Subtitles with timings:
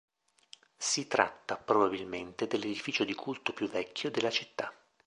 [0.77, 4.73] Si tratta probabilmente dell'edificio di culto più vecchio della città.